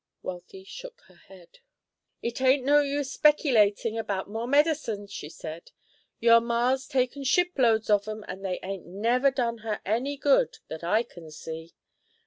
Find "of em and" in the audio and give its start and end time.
7.87-8.43